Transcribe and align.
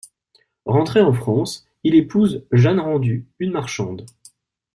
Rentré 0.65 0.99
en 1.01 1.13
France, 1.13 1.67
il 1.83 1.93
épouse 1.93 2.43
Jeanne 2.51 2.79
Rendu, 2.79 3.27
une 3.39 3.51
marchande. 3.51 4.07